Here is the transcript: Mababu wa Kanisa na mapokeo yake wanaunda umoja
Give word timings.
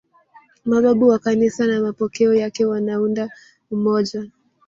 Mababu 0.65 1.07
wa 1.07 1.19
Kanisa 1.19 1.67
na 1.67 1.81
mapokeo 1.81 2.33
yake 2.33 2.65
wanaunda 2.65 3.29
umoja 3.71 4.25